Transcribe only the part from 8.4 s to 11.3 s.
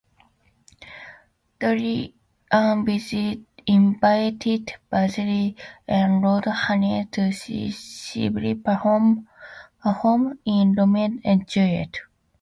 perform in "Romeo